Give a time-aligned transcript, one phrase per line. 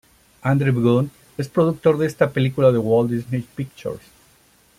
[0.43, 4.01] Andrew Gunn es productor de esta película de Walt Disney Pictures.